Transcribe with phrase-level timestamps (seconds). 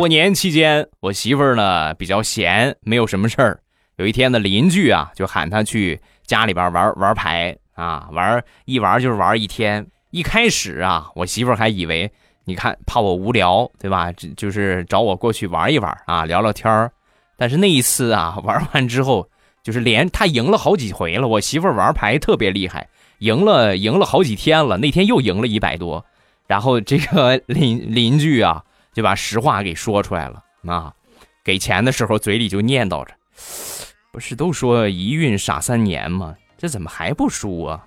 [0.00, 3.60] 过年期间，我媳妇儿呢比较闲，没有什么事儿。
[3.96, 9.86] 有一天呢，邻居啊就喊她去家里边玩玩牌啊，玩一玩就是玩一天。
[10.10, 12.10] 一开始啊，我媳妇儿还以为
[12.46, 14.10] 你看怕我无聊，对吧？
[14.12, 16.90] 就就是找我过去玩一玩啊，聊聊天儿。
[17.36, 19.28] 但是那一次啊， 玩完之后，
[19.62, 21.28] 就是连她赢了好几回了。
[21.28, 22.88] 我媳妇儿玩牌特别厉害，
[23.18, 24.78] 赢了赢了好几天了。
[24.78, 26.02] 那天又赢了一百多，
[26.46, 30.92] 然后这个邻邻居啊就把实话给说出来了啊，
[31.44, 33.14] 给钱的时候嘴里就念叨着
[34.12, 36.34] ：“不是都说一孕傻三年吗？
[36.58, 37.84] 这怎么还不输啊？”